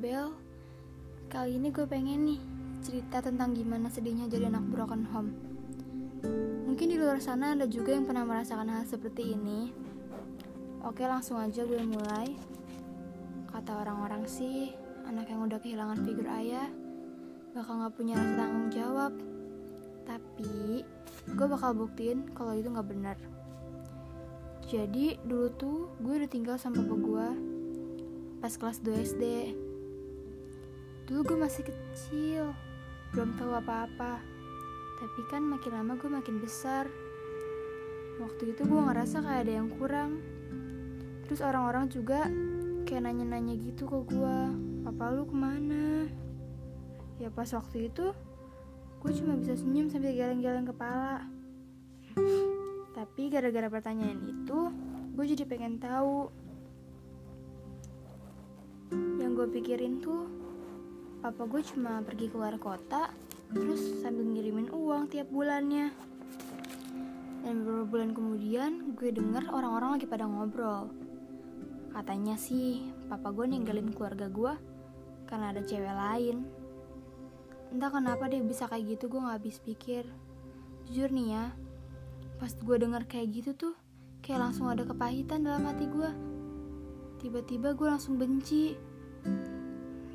[0.00, 0.32] Bel.
[1.28, 2.40] Kali ini gue pengen nih
[2.80, 5.36] cerita tentang gimana sedihnya jadi anak broken home.
[6.64, 9.68] Mungkin di luar sana ada juga yang pernah merasakan hal seperti ini.
[10.88, 12.32] Oke, langsung aja gue mulai.
[13.52, 14.72] Kata orang-orang sih,
[15.04, 16.72] anak yang udah kehilangan figur ayah
[17.52, 19.12] bakal gak punya rasa tanggung jawab.
[20.08, 20.80] Tapi,
[21.28, 23.20] gue bakal buktiin kalau itu gak benar.
[24.64, 27.28] Jadi, dulu tuh gue udah tinggal sama papa gue
[28.40, 29.24] pas kelas 2 SD.
[31.10, 32.54] Dulu gue masih kecil,
[33.10, 34.22] belum tahu apa-apa.
[35.02, 36.86] Tapi kan makin lama gue makin besar.
[38.22, 40.22] Waktu itu gue ngerasa kayak ada yang kurang.
[41.26, 42.30] Terus orang-orang juga
[42.86, 44.38] kayak nanya-nanya gitu ke gue,
[44.86, 46.06] papa lu ke mana?
[47.18, 48.14] Ya pas waktu itu,
[49.02, 51.26] gue cuma bisa senyum sambil geleng-geleng kepala.
[52.94, 54.70] Tapi gara-gara pertanyaan itu,
[55.18, 56.30] gue jadi pengen tahu
[59.18, 60.49] yang gue pikirin tuh
[61.20, 63.12] papa gue cuma pergi keluar kota
[63.52, 65.92] terus sambil ngirimin uang tiap bulannya.
[67.40, 70.92] Dan beberapa bulan kemudian gue denger orang-orang lagi pada ngobrol.
[71.92, 74.52] Katanya sih papa gue ninggalin keluarga gue
[75.28, 76.48] karena ada cewek lain.
[77.70, 80.08] Entah kenapa dia bisa kayak gitu gue gak habis pikir.
[80.88, 81.46] Jujur nih ya
[82.40, 83.74] pas gue denger kayak gitu tuh
[84.24, 86.10] kayak langsung ada kepahitan dalam hati gue
[87.20, 88.72] tiba-tiba gue langsung benci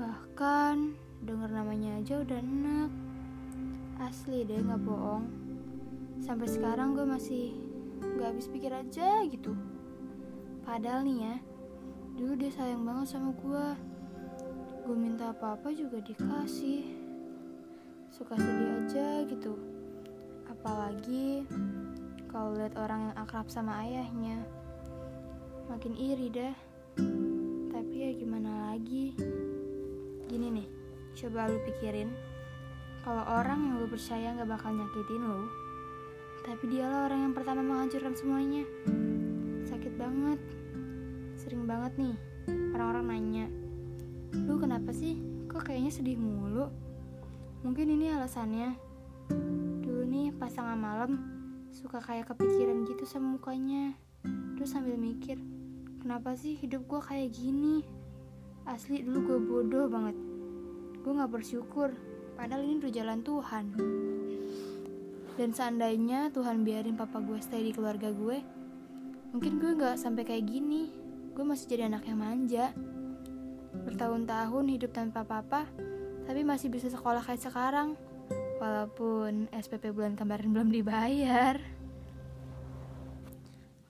[0.00, 2.90] bahkan denger namanya aja udah enak.
[4.00, 5.28] Asli deh nggak bohong.
[6.24, 7.52] Sampai sekarang gue masih
[8.00, 9.52] nggak habis pikir aja gitu.
[10.64, 11.36] Padahal nih ya
[12.16, 13.66] dulu dia sayang banget sama gue
[14.88, 16.96] gue minta apa-apa juga dikasih.
[18.08, 19.52] Suka sedih aja gitu.
[20.48, 21.44] Apalagi
[22.32, 24.48] kalau lihat orang yang akrab sama ayahnya.
[25.68, 26.56] Makin iri deh.
[27.68, 29.39] Tapi ya gimana lagi
[30.30, 30.68] gini nih
[31.18, 32.14] coba lu pikirin
[33.02, 35.50] kalau orang yang lu percaya gak bakal nyakitin lu
[36.46, 38.64] tapi dialah orang yang pertama menghancurkan semuanya.
[39.68, 40.40] Sakit banget
[41.36, 42.16] sering banget nih
[42.72, 43.46] orang-orang nanya
[44.46, 45.18] lu kenapa sih?
[45.50, 46.70] Kok kayaknya sedih mulu?
[47.66, 48.78] Mungkin ini alasannya.
[49.82, 51.18] Dulu nih pas tengah malam
[51.74, 53.98] suka kayak kepikiran gitu sama mukanya.
[54.54, 55.36] Terus sambil mikir
[56.00, 57.84] Kenapa sih hidup gue kayak gini?
[58.64, 60.16] Asli dulu gue bodoh banget.
[61.00, 61.96] Gue gak bersyukur,
[62.36, 63.64] padahal ini udah jalan Tuhan.
[65.40, 68.44] Dan seandainya Tuhan biarin papa gue stay di keluarga gue,
[69.32, 70.92] mungkin gue gak sampai kayak gini.
[71.32, 72.76] Gue masih jadi anak yang manja.
[73.88, 75.64] Bertahun-tahun hidup tanpa papa,
[76.28, 77.96] tapi masih bisa sekolah kayak sekarang.
[78.60, 81.56] Walaupun SPP bulan kemarin belum dibayar.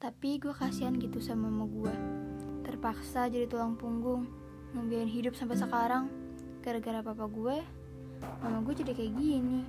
[0.00, 1.94] Tapi gue kasihan gitu sama mama gue
[2.60, 4.28] Terpaksa jadi tulang punggung
[4.76, 6.23] Ngebiarin hidup sampai sekarang
[6.64, 7.60] Gara-gara papa gue
[8.40, 9.60] Mama gue jadi kayak gini.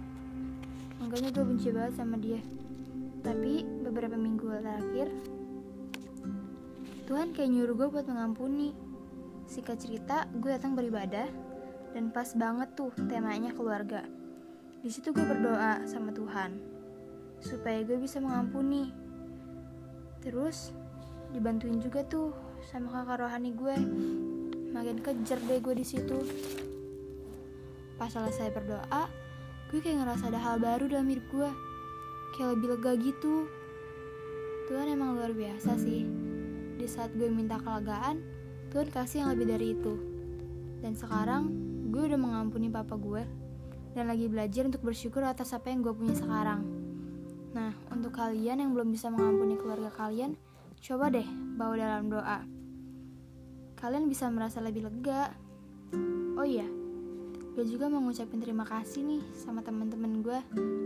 [1.04, 2.40] Makanya gue benci banget sama dia.
[3.20, 5.12] Tapi beberapa minggu terakhir
[7.06, 8.72] Tuhan kayak nyuruh gue buat mengampuni.
[9.46, 11.30] Singkat cerita, gue datang beribadah
[11.94, 14.04] Dan pas banget tuh temanya keluarga.
[14.82, 16.76] Di situ gue berdoa sama Tuhan
[17.40, 18.92] supaya gue bisa mengampuni.
[20.24, 20.72] Terus
[21.32, 22.32] dibantuin juga tuh
[22.68, 23.76] sama kakak rohani gue.
[24.76, 26.20] Makin kejar deh gue di situ.
[27.96, 29.08] Pas selesai berdoa,
[29.72, 31.50] gue kayak ngerasa ada hal baru dalam hidup gue.
[32.36, 33.48] Kayak lebih lega gitu.
[34.68, 36.04] Tuhan emang luar biasa sih.
[36.76, 38.20] Di saat gue minta kelegaan,
[38.76, 39.94] Tuhan kasih yang lebih dari itu.
[40.84, 41.48] Dan sekarang,
[41.88, 43.24] gue udah mengampuni papa gue.
[43.96, 46.68] Dan lagi belajar untuk bersyukur atas apa yang gue punya sekarang.
[47.56, 50.36] Nah, untuk kalian yang belum bisa mengampuni keluarga kalian,
[50.84, 51.24] coba deh
[51.56, 52.44] bawa dalam doa.
[53.80, 55.32] Kalian bisa merasa lebih lega.
[56.36, 56.68] Oh iya,
[57.56, 60.40] gue juga mau ngucapin terima kasih nih sama teman-teman gue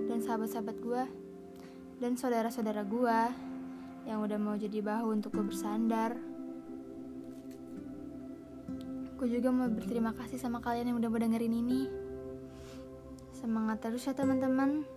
[0.05, 1.03] dan sahabat-sahabat gue
[1.97, 3.17] dan saudara-saudara gue
[4.05, 6.13] yang udah mau jadi bahu untuk gue bersandar.
[9.19, 11.81] Gue juga mau berterima kasih sama kalian yang udah mau dengerin ini.
[13.35, 14.87] Semangat terus ya teman-teman.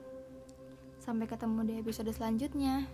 [1.03, 2.87] Sampai ketemu di episode selanjutnya.